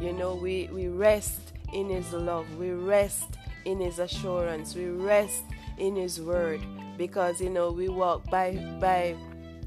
You 0.00 0.12
know, 0.12 0.34
we, 0.34 0.68
we 0.72 0.88
rest 0.88 1.40
in 1.72 1.88
His 1.88 2.12
love, 2.12 2.46
we 2.56 2.70
rest 2.70 3.38
in 3.64 3.80
His 3.80 3.98
assurance. 3.98 4.74
We 4.74 4.88
rest 4.88 5.44
in 5.78 5.96
His 5.96 6.20
word 6.20 6.60
because 6.96 7.40
you 7.40 7.50
know 7.50 7.72
we 7.72 7.88
walk 7.88 8.30
by 8.30 8.52
by 8.80 9.16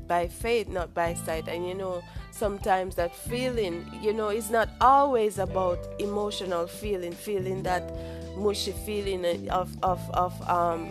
by 0.08 0.28
faith, 0.28 0.68
not 0.68 0.94
by 0.94 1.14
sight. 1.14 1.48
And 1.48 1.68
you 1.68 1.74
know 1.74 2.04
sometimes 2.32 2.96
that 2.96 3.16
feeling, 3.16 3.86
you 4.02 4.14
know, 4.14 4.30
it's 4.30 4.50
not 4.50 4.70
always 4.80 5.40
about 5.40 5.80
emotional 6.00 6.68
feeling, 6.68 7.12
feeling 7.12 7.64
that 7.64 7.92
mushy 8.38 8.72
feeling 8.86 9.50
of 9.50 9.76
of 9.84 10.00
of 10.12 10.34
um 10.50 10.90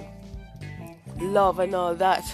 love 1.20 1.60
and 1.60 1.74
all 1.74 1.94
that. 1.94 2.24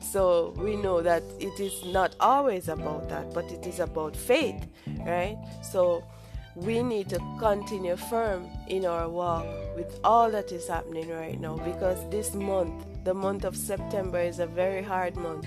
So 0.00 0.54
we 0.56 0.76
know 0.76 1.02
that 1.02 1.22
it 1.40 1.58
is 1.60 1.84
not 1.84 2.14
always 2.20 2.68
about 2.68 3.08
that, 3.08 3.32
but 3.34 3.44
it 3.50 3.66
is 3.66 3.80
about 3.80 4.16
faith, 4.16 4.66
right? 5.04 5.36
So 5.62 6.04
we 6.54 6.82
need 6.82 7.08
to 7.10 7.18
continue 7.38 7.96
firm 7.96 8.48
in 8.68 8.86
our 8.86 9.08
walk 9.08 9.44
with 9.76 10.00
all 10.02 10.30
that 10.30 10.52
is 10.52 10.68
happening 10.68 11.10
right 11.10 11.38
now 11.38 11.56
because 11.58 11.98
this 12.08 12.34
month, 12.34 12.86
the 13.04 13.12
month 13.12 13.44
of 13.44 13.56
September, 13.56 14.18
is 14.18 14.38
a 14.38 14.46
very 14.46 14.82
hard 14.82 15.16
month. 15.16 15.46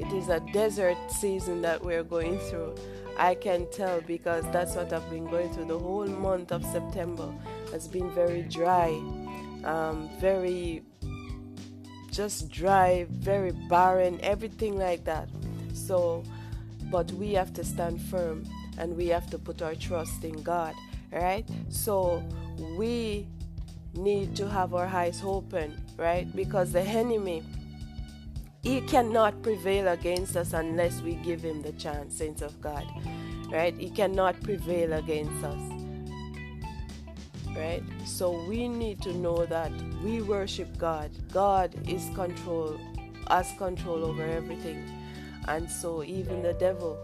It 0.00 0.10
is 0.14 0.30
a 0.30 0.40
desert 0.52 0.96
season 1.10 1.60
that 1.60 1.84
we're 1.84 2.02
going 2.02 2.38
through. 2.38 2.74
I 3.18 3.34
can 3.34 3.70
tell 3.70 4.00
because 4.00 4.44
that's 4.50 4.74
what 4.74 4.92
I've 4.94 5.08
been 5.10 5.26
going 5.26 5.52
through. 5.52 5.66
The 5.66 5.78
whole 5.78 6.06
month 6.06 6.52
of 6.52 6.64
September 6.64 7.30
has 7.70 7.86
been 7.86 8.10
very 8.10 8.42
dry, 8.42 8.88
um, 9.62 10.08
very 10.18 10.82
just 12.10 12.48
dry, 12.48 13.06
very 13.10 13.52
barren, 13.68 14.18
everything 14.22 14.78
like 14.78 15.04
that. 15.04 15.28
So, 15.74 16.24
but 16.90 17.12
we 17.12 17.34
have 17.34 17.52
to 17.54 17.64
stand 17.64 18.00
firm 18.00 18.44
and 18.78 18.96
we 18.96 19.08
have 19.08 19.28
to 19.30 19.38
put 19.38 19.60
our 19.60 19.74
trust 19.74 20.24
in 20.24 20.42
God, 20.42 20.74
right? 21.12 21.46
So 21.68 22.22
we 22.78 23.28
need 23.94 24.34
to 24.36 24.48
have 24.48 24.72
our 24.72 24.86
eyes 24.86 25.20
open, 25.22 25.78
right? 25.98 26.34
Because 26.34 26.72
the 26.72 26.80
enemy, 26.80 27.42
he 28.62 28.80
cannot 28.82 29.42
prevail 29.42 29.88
against 29.88 30.36
us 30.36 30.52
unless 30.52 31.00
we 31.00 31.14
give 31.14 31.42
him 31.42 31.62
the 31.62 31.72
chance, 31.72 32.16
saints 32.16 32.42
of 32.42 32.60
God, 32.60 32.86
right? 33.50 33.74
He 33.76 33.90
cannot 33.90 34.40
prevail 34.42 34.92
against 34.92 35.42
us, 35.44 35.62
right? 37.56 37.82
So 38.04 38.44
we 38.46 38.68
need 38.68 39.00
to 39.02 39.14
know 39.14 39.46
that 39.46 39.72
we 40.04 40.20
worship 40.20 40.76
God. 40.76 41.10
God 41.32 41.74
is 41.88 42.08
control, 42.14 42.78
has 43.28 43.50
control 43.56 44.04
over 44.04 44.24
everything, 44.24 44.84
and 45.48 45.70
so 45.70 46.02
even 46.02 46.42
the 46.42 46.52
devil 46.52 46.98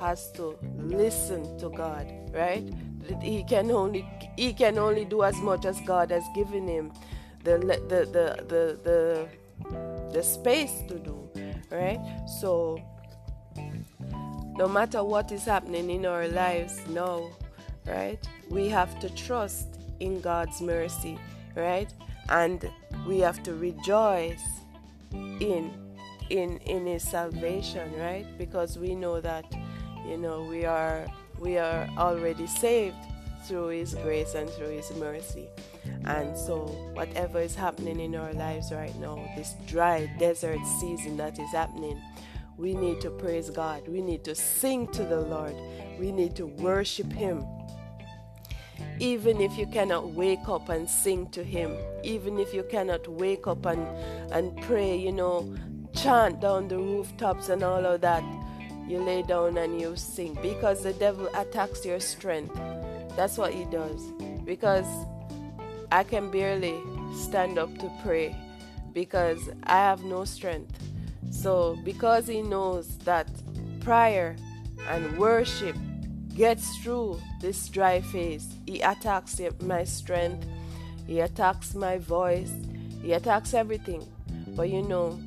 has 0.00 0.32
to 0.32 0.56
listen 0.78 1.56
to 1.58 1.68
God, 1.68 2.10
right? 2.32 2.64
He 3.20 3.44
can 3.44 3.70
only 3.70 4.08
he 4.36 4.54
can 4.54 4.78
only 4.78 5.04
do 5.04 5.22
as 5.22 5.36
much 5.36 5.66
as 5.66 5.78
God 5.82 6.10
has 6.10 6.24
given 6.34 6.66
him 6.66 6.92
the 7.44 7.58
the 7.58 8.06
the 8.10 8.38
the 8.48 8.78
the, 8.82 9.28
the 10.14 10.22
space 10.22 10.80
to 10.88 10.98
do, 10.98 11.28
right? 11.70 12.00
So 12.40 12.80
no 14.56 14.68
matter 14.68 15.02
what 15.02 15.32
is 15.32 15.44
happening 15.44 15.90
in 15.90 16.06
our 16.06 16.28
lives 16.28 16.80
now, 16.88 17.30
right? 17.86 18.18
We 18.48 18.68
have 18.68 18.98
to 19.00 19.10
trust 19.10 19.80
in 19.98 20.20
God's 20.20 20.62
mercy, 20.62 21.18
right? 21.56 21.92
And 22.28 22.70
we 23.06 23.18
have 23.18 23.42
to 23.42 23.54
rejoice 23.54 24.46
in 25.12 25.72
in 26.30 26.58
in 26.58 26.86
his 26.86 27.02
salvation, 27.02 27.92
right? 27.98 28.26
Because 28.38 28.78
we 28.78 28.94
know 28.94 29.20
that 29.20 29.44
you 30.06 30.16
know 30.16 30.42
we 30.42 30.64
are 30.64 31.06
we 31.40 31.58
are 31.58 31.88
already 31.98 32.46
saved 32.46 32.96
through 33.46 33.68
his 33.68 33.94
grace 33.94 34.34
and 34.34 34.48
through 34.50 34.70
his 34.70 34.90
mercy. 34.96 35.48
And 36.06 36.36
so 36.36 36.66
whatever 36.94 37.40
is 37.40 37.54
happening 37.54 38.00
in 38.00 38.14
our 38.14 38.32
lives 38.32 38.72
right 38.72 38.94
now 38.96 39.16
this 39.36 39.54
dry 39.66 40.10
desert 40.18 40.60
season 40.80 41.16
that 41.16 41.38
is 41.38 41.50
happening 41.52 42.00
we 42.56 42.72
need 42.74 43.00
to 43.00 43.10
praise 43.10 43.50
god. 43.50 43.88
We 43.88 44.00
need 44.00 44.22
to 44.24 44.34
sing 44.34 44.86
to 44.88 45.02
the 45.02 45.20
lord. 45.20 45.56
We 45.98 46.12
need 46.12 46.36
to 46.36 46.46
worship 46.46 47.12
him. 47.12 47.44
Even 49.00 49.40
if 49.40 49.58
you 49.58 49.66
cannot 49.66 50.10
wake 50.10 50.48
up 50.48 50.68
and 50.68 50.88
sing 50.88 51.28
to 51.30 51.42
him 51.42 51.76
even 52.02 52.38
if 52.38 52.52
you 52.52 52.62
cannot 52.64 53.08
wake 53.08 53.46
up 53.46 53.66
and 53.66 53.86
and 54.32 54.56
pray 54.62 54.96
you 54.96 55.12
know 55.12 55.52
chant 55.94 56.40
down 56.40 56.68
the 56.68 56.76
rooftops 56.76 57.48
and 57.48 57.62
all 57.62 57.84
of 57.86 58.00
that 58.00 58.22
you 58.86 58.98
lay 58.98 59.22
down 59.22 59.56
and 59.56 59.80
you 59.80 59.96
sing. 59.96 60.38
Because 60.42 60.82
the 60.82 60.92
devil 60.92 61.28
attacks 61.34 61.84
your 61.84 62.00
strength. 62.00 62.54
That's 63.16 63.38
what 63.38 63.52
he 63.52 63.64
does. 63.66 64.00
Because 64.44 64.86
I 65.90 66.04
can 66.04 66.30
barely 66.30 66.80
stand 67.14 67.58
up 67.58 67.76
to 67.78 67.90
pray 68.02 68.36
because 68.92 69.50
I 69.64 69.76
have 69.76 70.04
no 70.04 70.24
strength. 70.24 70.72
So, 71.30 71.76
because 71.84 72.26
he 72.26 72.42
knows 72.42 72.96
that 72.98 73.28
prayer 73.80 74.36
and 74.88 75.18
worship 75.18 75.76
gets 76.34 76.76
through 76.78 77.20
this 77.40 77.68
dry 77.68 78.00
phase, 78.00 78.48
he 78.66 78.80
attacks 78.80 79.40
my 79.60 79.84
strength, 79.84 80.46
he 81.06 81.20
attacks 81.20 81.74
my 81.74 81.98
voice, 81.98 82.52
he 83.02 83.12
attacks 83.12 83.52
everything. 83.54 84.06
But 84.48 84.70
you 84.70 84.82
know, 84.82 85.18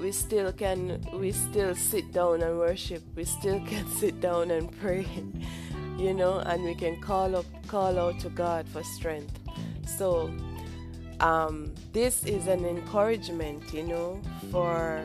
we 0.00 0.12
still 0.12 0.52
can 0.52 1.04
we 1.14 1.32
still 1.32 1.74
sit 1.74 2.12
down 2.12 2.42
and 2.42 2.58
worship. 2.58 3.02
We 3.14 3.24
still 3.24 3.60
can 3.66 3.86
sit 3.88 4.20
down 4.20 4.50
and 4.50 4.70
pray 4.80 5.06
you 5.98 6.14
know 6.14 6.38
and 6.38 6.64
we 6.64 6.74
can 6.74 7.00
call 7.00 7.36
up 7.36 7.46
call 7.66 7.98
out 7.98 8.20
to 8.20 8.28
god 8.30 8.68
for 8.68 8.82
strength. 8.82 9.38
So 9.86 10.32
um, 11.20 11.74
this 11.92 12.24
is 12.24 12.46
an 12.46 12.64
encouragement 12.64 13.72
you 13.72 13.82
know 13.82 14.20
for 14.50 15.02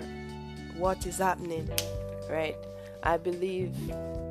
what 0.78 1.06
is 1.06 1.18
happening 1.18 1.70
right? 2.30 2.56
I 3.06 3.18
believe 3.18 3.74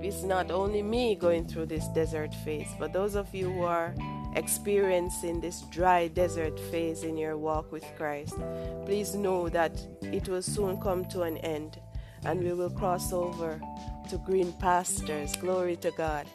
it's 0.00 0.22
not 0.22 0.50
only 0.50 0.82
me 0.82 1.14
going 1.14 1.46
through 1.46 1.66
this 1.66 1.86
desert 1.88 2.34
phase 2.44 2.70
but 2.78 2.92
those 2.92 3.16
of 3.16 3.34
you 3.34 3.50
who 3.50 3.62
are 3.62 3.94
experiencing 4.34 5.40
this 5.40 5.62
dry 5.70 6.08
desert 6.08 6.58
phase 6.70 7.02
in 7.02 7.16
your 7.16 7.36
walk 7.36 7.70
with 7.72 7.84
Christ, 7.96 8.34
please 8.84 9.14
know 9.14 9.48
that 9.48 9.72
it 10.02 10.28
will 10.28 10.42
soon 10.42 10.80
come 10.80 11.04
to 11.06 11.22
an 11.22 11.38
end 11.38 11.78
and 12.24 12.42
we 12.42 12.52
will 12.52 12.70
cross 12.70 13.12
over 13.12 13.60
to 14.08 14.18
green 14.18 14.52
pastures. 14.54 15.36
Glory 15.36 15.76
to 15.76 15.90
God. 15.92 16.26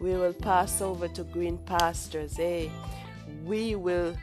We 0.00 0.14
will 0.14 0.32
pass 0.32 0.80
over 0.80 1.08
to 1.08 1.24
green 1.24 1.58
pastures. 1.58 2.36
Hey, 2.36 2.70
we 3.44 3.74
will 3.74 4.16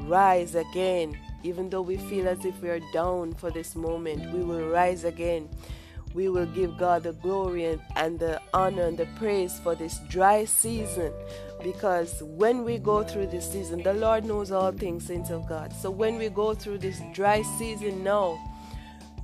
rise 0.00 0.54
again. 0.54 1.18
Even 1.42 1.70
though 1.70 1.82
we 1.82 1.96
feel 1.96 2.28
as 2.28 2.44
if 2.44 2.60
we 2.60 2.68
are 2.68 2.80
down 2.92 3.34
for 3.34 3.50
this 3.50 3.76
moment, 3.76 4.32
we 4.32 4.42
will 4.42 4.68
rise 4.68 5.04
again 5.04 5.48
we 6.14 6.28
will 6.28 6.46
give 6.46 6.76
God 6.78 7.02
the 7.02 7.12
glory 7.12 7.66
and, 7.66 7.80
and, 7.96 8.18
the 8.18 8.40
honor 8.54 8.82
and 8.82 8.98
the 8.98 9.06
praise 9.16 9.58
for 9.60 9.74
this 9.74 10.00
dry 10.08 10.44
season 10.44 11.12
because 11.62 12.22
when 12.22 12.64
we 12.64 12.78
go 12.78 13.02
through 13.02 13.26
this 13.28 13.50
season, 13.50 13.82
the 13.82 13.94
Lord 13.94 14.24
knows 14.24 14.50
all 14.50 14.72
things, 14.72 15.06
saints 15.06 15.30
of 15.30 15.48
God. 15.48 15.72
So 15.72 15.90
when 15.90 16.16
we 16.18 16.28
go 16.28 16.54
through 16.54 16.78
this 16.78 17.00
dry 17.12 17.42
season 17.42 18.04
now, 18.04 18.38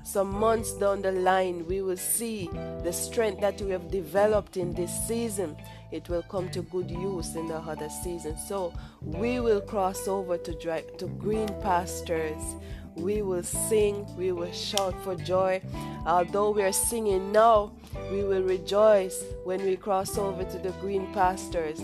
some 0.05 0.31
months 0.31 0.75
down 0.75 1.01
the 1.01 1.13
line, 1.13 1.67
we 1.67 1.81
will 1.81 1.97
see 1.97 2.51
the 2.83 2.93
strength 2.93 3.41
that 3.41 3.61
we 3.63 3.71
have 3.71 3.91
developed 3.91 4.57
in 4.57 4.73
this 4.75 4.93
season. 5.09 5.57
It 5.93 6.09
will 6.09 6.23
come 6.23 6.51
to 6.51 6.63
good 6.63 6.91
use 6.91 7.35
in 7.37 7.49
the 7.49 7.57
other 7.57 7.89
season. 7.89 8.37
So 8.37 8.75
we 9.01 9.41
will 9.41 9.63
cross 9.63 10.07
over 10.07 10.37
to 10.37 10.53
dry, 10.61 10.83
to 10.99 11.07
green 11.07 11.49
pastures. 11.63 12.43
We 12.97 13.23
will 13.23 13.43
sing, 13.43 14.07
we 14.17 14.31
will 14.31 14.53
shout 14.53 14.95
for 15.03 15.17
joy. 15.17 15.63
Although 16.07 16.51
we 16.51 16.63
are 16.63 16.73
singing 16.73 17.33
now, 17.33 17.73
we 18.11 18.25
will 18.25 18.43
rejoice 18.43 19.25
when 19.45 19.65
we 19.65 19.77
cross 19.77 20.19
over 20.19 20.45
to 20.45 20.59
the 20.59 20.71
green 20.81 21.13
pastures 21.15 21.81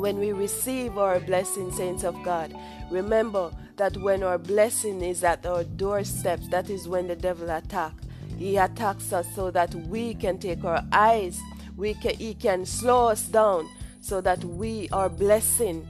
when 0.00 0.18
we 0.18 0.32
receive 0.32 0.96
our 0.96 1.20
blessing, 1.20 1.70
saints 1.70 2.04
of 2.04 2.20
God, 2.22 2.54
remember 2.90 3.50
that 3.76 3.96
when 3.98 4.22
our 4.22 4.38
blessing 4.38 5.02
is 5.02 5.22
at 5.22 5.44
our 5.44 5.64
doorsteps, 5.64 6.48
that 6.48 6.70
is 6.70 6.88
when 6.88 7.06
the 7.06 7.16
devil 7.16 7.50
attacks. 7.50 8.04
He 8.38 8.56
attacks 8.56 9.12
us 9.12 9.26
so 9.34 9.50
that 9.50 9.74
we 9.74 10.14
can 10.14 10.38
take 10.38 10.64
our 10.64 10.82
eyes, 10.90 11.38
we 11.76 11.94
can, 11.94 12.14
he 12.16 12.34
can 12.34 12.64
slow 12.64 13.08
us 13.08 13.24
down 13.26 13.68
so 14.00 14.20
that 14.22 14.42
we, 14.44 14.88
our 14.90 15.10
blessing, 15.10 15.86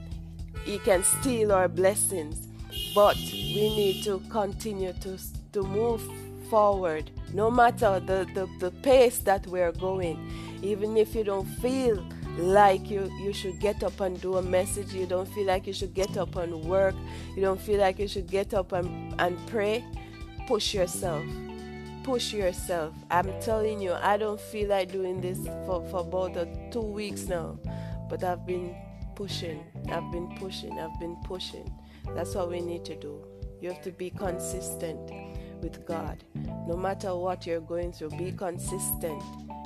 he 0.65 0.77
can 0.79 1.03
steal 1.03 1.51
our 1.51 1.69
blessings. 1.69 2.47
But 2.93 3.15
we 3.15 3.73
need 3.75 4.03
to 4.03 4.21
continue 4.29 4.93
to, 5.01 5.17
to 5.53 5.63
move 5.63 6.01
forward 6.49 7.09
no 7.33 7.49
matter 7.49 8.01
the, 8.01 8.27
the, 8.33 8.49
the 8.59 8.71
pace 8.81 9.19
that 9.19 9.47
we're 9.47 9.71
going. 9.71 10.59
Even 10.61 10.97
if 10.97 11.15
you 11.15 11.23
don't 11.23 11.45
feel 11.45 12.05
like 12.37 12.89
you 12.89 13.11
you 13.19 13.33
should 13.33 13.59
get 13.59 13.83
up 13.83 13.99
and 13.99 14.19
do 14.21 14.37
a 14.37 14.41
message. 14.41 14.93
You 14.93 15.05
don't 15.05 15.27
feel 15.27 15.45
like 15.45 15.67
you 15.67 15.73
should 15.73 15.93
get 15.93 16.17
up 16.17 16.35
and 16.35 16.63
work. 16.65 16.95
You 17.35 17.41
don't 17.41 17.59
feel 17.59 17.79
like 17.79 17.99
you 17.99 18.07
should 18.07 18.27
get 18.27 18.53
up 18.53 18.71
and, 18.71 19.13
and 19.19 19.37
pray. 19.47 19.83
Push 20.47 20.73
yourself. 20.73 21.23
Push 22.03 22.33
yourself. 22.33 22.95
I'm 23.11 23.31
telling 23.41 23.79
you 23.79 23.93
i 23.93 24.17
don't 24.17 24.41
feel 24.41 24.69
like 24.69 24.91
doing 24.91 25.21
this 25.21 25.37
for, 25.67 25.85
for 25.91 25.99
about 25.99 26.33
two 26.71 26.81
weeks 26.81 27.27
now 27.27 27.59
but 28.09 28.23
i've 28.23 28.43
been 28.47 28.75
pushing. 29.21 29.63
I've 29.91 30.11
been 30.11 30.35
pushing. 30.39 30.79
I've 30.79 30.99
been 30.99 31.15
pushing. 31.23 31.71
That's 32.15 32.33
what 32.33 32.49
we 32.49 32.59
need 32.59 32.83
to 32.85 32.95
do. 32.95 33.23
You 33.61 33.69
have 33.69 33.81
to 33.83 33.91
be 33.91 34.09
consistent 34.09 35.11
with 35.61 35.85
God. 35.85 36.23
No 36.67 36.75
matter 36.75 37.15
what 37.15 37.45
you're 37.45 37.61
going 37.61 37.91
through, 37.93 38.09
be 38.11 38.31
consistent. 38.31 39.21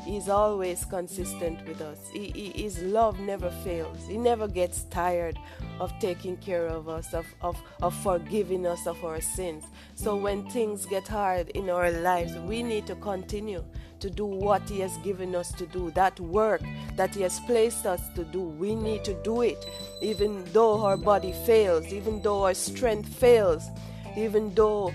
He's 0.05 0.29
always 0.29 0.85
consistent 0.85 1.67
with 1.67 1.81
us. 1.81 1.97
He, 2.13 2.29
he, 2.29 2.63
his 2.63 2.81
love 2.83 3.19
never 3.19 3.49
fails. 3.49 4.05
He 4.07 4.17
never 4.17 4.47
gets 4.47 4.83
tired 4.83 5.39
of 5.79 5.91
taking 5.99 6.37
care 6.37 6.67
of 6.67 6.87
us, 6.87 7.13
of, 7.13 7.25
of, 7.41 7.57
of 7.81 7.95
forgiving 8.03 8.67
us 8.67 8.85
of 8.85 9.03
our 9.03 9.19
sins. 9.19 9.63
So 9.95 10.15
when 10.15 10.47
things 10.51 10.85
get 10.85 11.07
hard 11.07 11.49
in 11.49 11.69
our 11.71 11.89
lives, 11.91 12.35
we 12.37 12.61
need 12.61 12.85
to 12.87 12.95
continue 12.95 13.63
to 13.99 14.09
do 14.11 14.25
what 14.25 14.69
He 14.69 14.79
has 14.81 14.95
given 14.97 15.35
us 15.35 15.51
to 15.53 15.65
do. 15.65 15.89
That 15.91 16.19
work 16.19 16.61
that 16.95 17.15
He 17.15 17.23
has 17.23 17.39
placed 17.41 17.87
us 17.87 18.07
to 18.15 18.23
do, 18.25 18.41
we 18.41 18.75
need 18.75 19.03
to 19.05 19.13
do 19.23 19.41
it. 19.41 19.65
Even 20.01 20.43
though 20.53 20.83
our 20.83 20.97
body 20.97 21.33
fails, 21.45 21.91
even 21.91 22.21
though 22.21 22.43
our 22.43 22.53
strength 22.53 23.09
fails, 23.09 23.67
even 24.15 24.53
though 24.53 24.93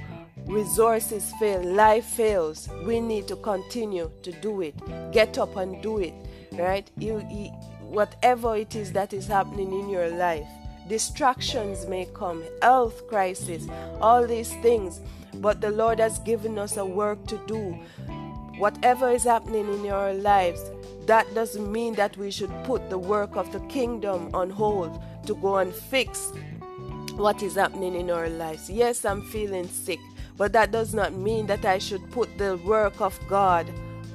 resources 0.51 1.33
fail, 1.39 1.63
life 1.63 2.05
fails, 2.05 2.69
we 2.85 3.01
need 3.01 3.29
to 3.29 3.37
continue 3.37 4.11
to 4.23 4.33
do 4.33 4.63
it. 4.63 4.75
Get 5.13 5.39
up 5.39 5.57
and 5.57 5.81
do 5.83 5.99
it, 5.99 6.15
right? 6.53 6.91
You, 6.99 7.25
you, 7.31 7.51
whatever 7.81 8.57
it 8.57 8.75
is 8.75 8.93
that 8.93 9.13
is 9.13 9.27
happening 9.27 9.73
in 9.79 9.89
your 9.89 10.09
life, 10.09 10.47
distractions 10.89 11.87
may 11.87 12.07
come, 12.15 12.43
health 12.63 13.07
crisis, 13.09 13.67
all 14.01 14.27
these 14.27 14.53
things, 14.55 15.01
but 15.35 15.61
the 15.61 15.71
Lord 15.71 16.01
has 16.01 16.19
given 16.19 16.59
us 16.59 16.77
a 16.77 16.85
work 16.85 17.25
to 17.29 17.41
do. 17.47 17.79
Whatever 18.59 19.11
is 19.11 19.25
happening 19.25 19.73
in 19.73 19.85
your 19.85 20.13
lives, 20.15 20.61
that 21.07 21.33
doesn't 21.35 21.71
mean 21.71 21.95
that 21.95 22.17
we 22.17 22.31
should 22.31 22.53
put 22.65 22.91
the 22.91 22.99
work 22.99 23.37
of 23.37 23.51
the 23.53 23.61
kingdom 23.61 24.35
on 24.35 24.51
hold 24.51 25.01
to 25.27 25.35
go 25.37 25.59
and 25.59 25.73
fix 25.73 26.33
what 27.15 27.43
is 27.43 27.55
happening 27.55 27.95
in 27.95 28.11
our 28.11 28.29
lives. 28.29 28.69
Yes, 28.69 29.05
I'm 29.05 29.23
feeling 29.23 29.69
sick. 29.69 30.01
But 30.41 30.55
that 30.55 30.73
does 30.73 30.95
not 30.95 31.13
mean 31.13 31.47
that 31.49 31.67
I 31.67 31.77
should 31.77 32.11
put 32.13 32.39
the 32.39 32.57
work 32.65 33.03
of 33.03 33.21
God 33.29 33.67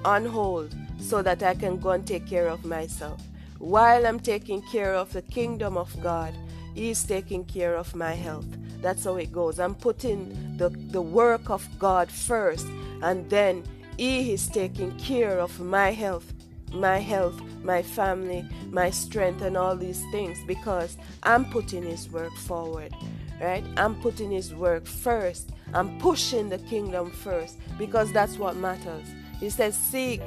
on 0.04 0.26
hold 0.26 0.76
so 1.00 1.22
that 1.22 1.44
I 1.44 1.54
can 1.54 1.78
go 1.78 1.92
and 1.92 2.04
take 2.04 2.26
care 2.26 2.48
of 2.48 2.66
myself. 2.66 3.22
While 3.60 4.08
I'm 4.08 4.20
taking 4.20 4.64
care 4.64 4.96
of 4.96 5.14
the 5.14 5.22
kingdom 5.22 5.78
of 5.78 5.96
God, 6.02 6.34
He's 6.74 7.04
taking 7.04 7.46
care 7.46 7.76
of 7.76 7.94
my 7.94 8.14
health. 8.14 8.48
That's 8.82 9.04
how 9.04 9.18
it 9.18 9.32
goes. 9.32 9.60
I'm 9.60 9.76
putting 9.76 10.58
the, 10.58 10.70
the 10.70 11.00
work 11.00 11.52
of 11.52 11.64
God 11.78 12.10
first, 12.10 12.66
and 13.04 13.30
then 13.30 13.64
He 13.96 14.34
is 14.34 14.48
taking 14.48 14.98
care 14.98 15.40
of 15.40 15.60
my 15.60 15.92
health, 15.92 16.34
my 16.74 16.98
health, 16.98 17.40
my 17.62 17.84
family, 17.84 18.44
my 18.72 18.90
strength, 18.90 19.44
and 19.44 19.56
all 19.56 19.76
these 19.76 20.04
things 20.10 20.40
because 20.48 20.98
I'm 21.22 21.46
putting 21.52 21.84
His 21.84 22.10
work 22.10 22.34
forward. 22.34 22.96
Right? 23.40 23.64
I'm 23.78 23.94
putting 24.02 24.32
His 24.32 24.56
work 24.56 24.88
first 24.88 25.52
I'm 25.76 26.00
pushing 26.00 26.48
the 26.48 26.58
kingdom 26.58 27.12
first 27.12 27.60
because 27.78 28.12
that's 28.14 28.38
what 28.38 28.56
matters. 28.56 29.06
He 29.42 29.50
says, 29.50 29.76
Seek 29.78 30.22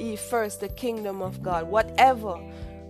ye 0.00 0.16
first 0.16 0.60
the 0.60 0.68
kingdom 0.68 1.22
of 1.22 1.42
God. 1.42 1.68
Whatever 1.68 2.40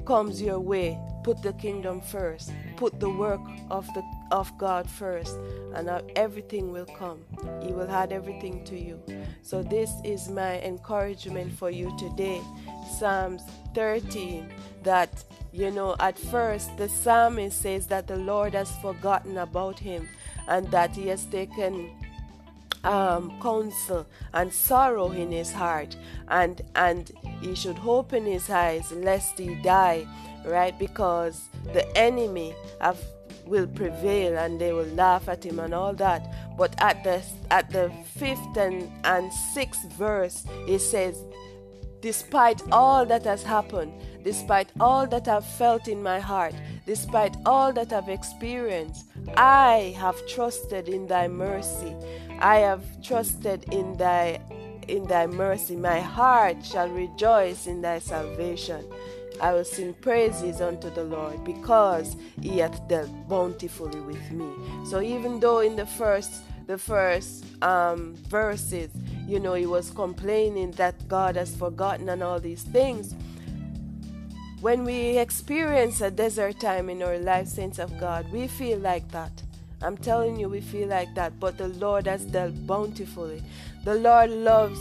comes 0.06 0.40
your 0.40 0.58
way, 0.58 0.98
put 1.22 1.42
the 1.42 1.52
kingdom 1.52 2.00
first. 2.00 2.52
Put 2.76 2.98
the 3.00 3.10
work 3.10 3.42
of 3.70 3.86
the 3.92 4.02
of 4.30 4.56
God 4.56 4.88
first, 4.88 5.36
and 5.74 5.90
everything 6.16 6.72
will 6.72 6.86
come. 6.86 7.20
He 7.62 7.72
will 7.72 7.90
add 7.90 8.12
everything 8.12 8.64
to 8.64 8.78
you. 8.78 9.02
So 9.42 9.62
this 9.62 9.90
is 10.02 10.30
my 10.30 10.60
encouragement 10.62 11.52
for 11.52 11.68
you 11.68 11.94
today. 11.98 12.40
Psalms 12.98 13.42
13 13.74 14.50
that 14.82 15.24
you 15.52 15.70
know 15.70 15.96
at 16.00 16.18
first 16.18 16.76
the 16.76 16.88
psalmist 16.88 17.60
says 17.60 17.86
that 17.88 18.06
the 18.06 18.16
Lord 18.16 18.54
has 18.54 18.70
forgotten 18.76 19.38
about 19.38 19.78
him 19.78 20.08
and 20.48 20.70
that 20.70 20.94
he 20.94 21.08
has 21.08 21.24
taken 21.26 21.90
um, 22.84 23.38
counsel 23.40 24.06
and 24.32 24.52
sorrow 24.52 25.10
in 25.10 25.30
his 25.30 25.52
heart, 25.52 25.96
and 26.28 26.62
and 26.74 27.10
he 27.40 27.54
should 27.54 27.78
open 27.84 28.24
his 28.24 28.48
eyes 28.48 28.90
lest 28.92 29.38
he 29.38 29.54
die, 29.56 30.06
right? 30.44 30.78
Because 30.78 31.48
the 31.72 31.86
enemy 31.96 32.54
have 32.80 32.98
will 33.46 33.66
prevail 33.66 34.38
and 34.38 34.60
they 34.60 34.72
will 34.72 34.86
laugh 34.94 35.28
at 35.28 35.44
him 35.44 35.58
and 35.58 35.74
all 35.74 35.92
that. 35.94 36.56
But 36.56 36.74
at 36.80 37.02
the 37.04 37.22
at 37.50 37.70
the 37.70 37.90
fifth 38.16 38.56
and, 38.56 38.90
and 39.04 39.32
sixth 39.32 39.92
verse, 39.92 40.44
it 40.68 40.78
says, 40.78 41.22
Despite 42.02 42.62
all 42.72 43.04
that 43.06 43.24
has 43.24 43.42
happened, 43.42 43.92
despite 44.24 44.68
all 44.80 45.06
that 45.08 45.28
I've 45.28 45.44
felt 45.44 45.86
in 45.86 46.02
my 46.02 46.18
heart, 46.18 46.54
despite 46.86 47.36
all 47.44 47.72
that 47.74 47.92
I've 47.92 48.08
experienced, 48.08 49.04
I 49.36 49.94
have 49.98 50.26
trusted 50.26 50.88
in 50.88 51.06
thy 51.06 51.28
mercy. 51.28 51.94
I 52.38 52.56
have 52.56 52.82
trusted 53.02 53.64
in 53.72 53.96
thy 53.96 54.40
in 54.88 55.04
thy 55.06 55.26
mercy. 55.26 55.76
My 55.76 56.00
heart 56.00 56.64
shall 56.64 56.88
rejoice 56.88 57.66
in 57.66 57.82
thy 57.82 57.98
salvation. 57.98 58.84
I 59.40 59.52
will 59.52 59.64
sing 59.64 59.94
praises 59.94 60.60
unto 60.60 60.90
the 60.90 61.04
Lord 61.04 61.44
because 61.44 62.16
he 62.40 62.58
hath 62.58 62.86
dealt 62.88 63.10
bountifully 63.28 64.00
with 64.00 64.30
me. 64.30 64.50
So 64.84 65.00
even 65.00 65.40
though 65.40 65.60
in 65.60 65.76
the 65.76 65.86
first 65.86 66.42
the 66.70 66.78
first 66.78 67.44
um, 67.62 68.14
verses, 68.28 68.90
you 69.26 69.40
know, 69.40 69.54
he 69.54 69.66
was 69.66 69.90
complaining 69.90 70.70
that 70.72 70.94
God 71.08 71.34
has 71.34 71.52
forgotten 71.56 72.08
and 72.08 72.22
all 72.22 72.38
these 72.38 72.62
things. 72.62 73.16
When 74.60 74.84
we 74.84 75.18
experience 75.18 76.00
a 76.00 76.12
desert 76.12 76.60
time 76.60 76.88
in 76.88 77.02
our 77.02 77.18
life, 77.18 77.48
saints 77.48 77.80
of 77.80 77.98
God, 77.98 78.30
we 78.30 78.46
feel 78.46 78.78
like 78.78 79.10
that. 79.10 79.32
I'm 79.82 79.96
telling 79.96 80.38
you, 80.38 80.48
we 80.48 80.60
feel 80.60 80.86
like 80.86 81.12
that. 81.16 81.40
But 81.40 81.58
the 81.58 81.68
Lord 81.68 82.06
has 82.06 82.24
dealt 82.24 82.54
bountifully. 82.68 83.42
The 83.84 83.96
Lord 83.96 84.30
loves, 84.30 84.78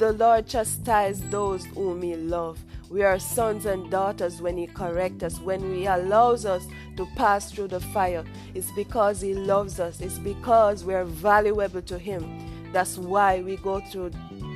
the 0.00 0.12
Lord 0.14 0.46
chastises 0.46 1.20
those 1.28 1.66
whom 1.66 2.00
He 2.00 2.16
loves. 2.16 2.62
We 2.88 3.02
are 3.02 3.18
sons 3.18 3.66
and 3.66 3.90
daughters 3.90 4.40
when 4.40 4.56
He 4.56 4.66
corrects 4.66 5.22
us, 5.22 5.38
when 5.40 5.74
He 5.74 5.84
allows 5.84 6.46
us 6.46 6.66
to 6.96 7.06
pass 7.16 7.52
through 7.52 7.68
the 7.68 7.80
fire. 7.80 8.24
It's 8.54 8.72
because 8.72 9.20
He 9.20 9.34
loves 9.34 9.78
us, 9.78 10.00
it's 10.00 10.18
because 10.18 10.84
we 10.84 10.94
are 10.94 11.04
valuable 11.04 11.82
to 11.82 11.98
Him. 11.98 12.72
That's 12.72 12.96
why 12.96 13.42
we 13.42 13.56
go 13.56 13.80
through 13.80 14.12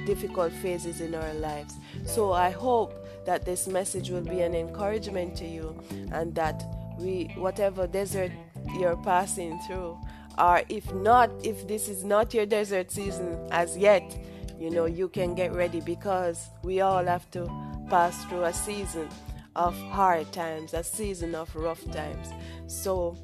difficult 0.06 0.50
phases 0.54 1.02
in 1.02 1.14
our 1.14 1.34
lives. 1.34 1.74
So 2.06 2.32
I 2.32 2.50
hope 2.50 2.94
that 3.26 3.44
this 3.44 3.66
message 3.66 4.08
will 4.08 4.22
be 4.22 4.40
an 4.40 4.54
encouragement 4.54 5.36
to 5.36 5.44
you 5.46 5.78
and 6.10 6.34
that 6.36 6.64
we 6.98 7.24
whatever 7.36 7.86
desert 7.86 8.32
you're 8.78 8.96
passing 8.96 9.58
through 9.66 9.98
or 10.38 10.62
if 10.68 10.92
not 10.94 11.30
if 11.44 11.66
this 11.66 11.88
is 11.88 12.04
not 12.04 12.32
your 12.32 12.46
desert 12.46 12.90
season 12.90 13.36
as 13.50 13.76
yet 13.76 14.16
you 14.58 14.70
know 14.70 14.84
you 14.84 15.08
can 15.08 15.34
get 15.34 15.52
ready 15.52 15.80
because 15.80 16.48
we 16.62 16.80
all 16.80 17.04
have 17.04 17.30
to 17.30 17.46
pass 17.88 18.24
through 18.26 18.44
a 18.44 18.52
season 18.52 19.08
of 19.56 19.76
hard 19.90 20.30
times 20.32 20.74
a 20.74 20.82
season 20.82 21.34
of 21.34 21.54
rough 21.54 21.84
times 21.92 22.28
so 22.66 23.16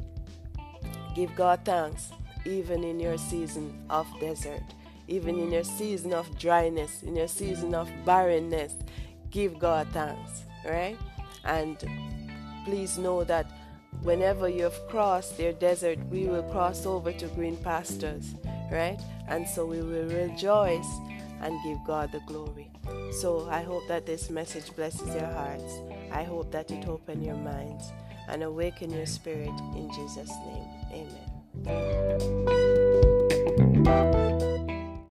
give 1.14 1.34
god 1.34 1.60
thanks 1.64 2.10
even 2.44 2.84
in 2.84 3.00
your 3.00 3.18
season 3.18 3.78
of 3.90 4.06
desert 4.20 4.62
even 5.08 5.38
in 5.38 5.50
your 5.50 5.64
season 5.64 6.12
of 6.12 6.38
dryness 6.38 7.02
in 7.02 7.16
your 7.16 7.28
season 7.28 7.74
of 7.74 7.88
barrenness 8.04 8.74
give 9.30 9.58
God 9.58 9.86
thanks, 9.92 10.44
right? 10.64 10.96
And 11.44 11.78
please 12.64 12.98
know 12.98 13.24
that 13.24 13.46
whenever 14.02 14.48
you've 14.48 14.78
crossed 14.88 15.38
your 15.38 15.52
desert, 15.52 15.98
we 16.10 16.26
will 16.26 16.42
cross 16.44 16.86
over 16.86 17.12
to 17.12 17.26
green 17.28 17.56
pastures, 17.56 18.34
right? 18.70 19.00
And 19.30 19.48
so 19.48 19.64
we 19.64 19.80
will 19.80 20.06
rejoice 20.06 20.86
and 21.40 21.56
give 21.64 21.78
God 21.86 22.12
the 22.12 22.20
glory. 22.20 22.70
So 23.12 23.48
I 23.48 23.62
hope 23.62 23.86
that 23.88 24.04
this 24.04 24.28
message 24.28 24.74
blesses 24.76 25.14
your 25.14 25.32
hearts. 25.32 25.80
I 26.12 26.24
hope 26.24 26.50
that 26.52 26.70
it 26.70 26.86
open 26.86 27.24
your 27.24 27.36
minds 27.36 27.84
and 28.28 28.42
awaken 28.42 28.90
your 28.90 29.06
spirit 29.06 29.48
in 29.74 29.90
Jesus' 29.94 30.30
name. 30.44 31.06
Amen. 33.96 34.60